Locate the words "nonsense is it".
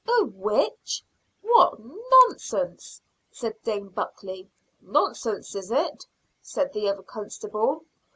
4.81-6.07